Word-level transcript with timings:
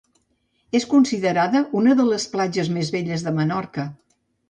És 0.79 0.87
considerada 0.93 1.63
una 1.83 1.95
de 2.01 2.09
les 2.09 2.27
platges 2.35 2.75
més 2.79 2.93
belles 2.99 3.29
de 3.29 3.39
Menorca. 3.41 3.91